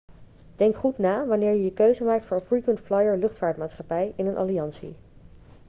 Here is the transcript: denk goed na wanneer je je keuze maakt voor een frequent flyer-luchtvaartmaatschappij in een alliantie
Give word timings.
denk 0.55 0.75
goed 0.75 0.97
na 0.97 1.25
wanneer 1.25 1.51
je 1.51 1.63
je 1.63 1.73
keuze 1.73 2.03
maakt 2.03 2.25
voor 2.25 2.37
een 2.37 2.43
frequent 2.43 2.79
flyer-luchtvaartmaatschappij 2.79 4.13
in 4.15 4.27
een 4.27 4.37
alliantie 4.37 4.95